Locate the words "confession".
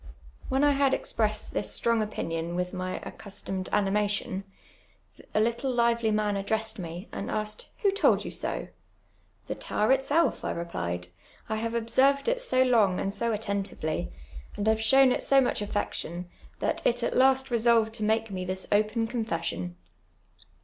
19.05-19.75